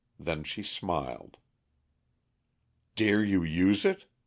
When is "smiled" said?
0.63-1.37